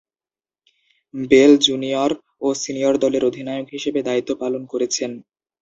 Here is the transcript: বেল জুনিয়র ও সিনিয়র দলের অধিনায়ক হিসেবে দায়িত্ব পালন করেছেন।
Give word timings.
বেল 1.13 1.51
জুনিয়র 1.65 2.11
ও 2.41 2.57
সিনিয়র 2.61 2.95
দলের 3.03 3.23
অধিনায়ক 3.29 3.67
হিসেবে 3.75 3.99
দায়িত্ব 4.07 4.31
পালন 4.41 4.61
করেছেন। 4.71 5.11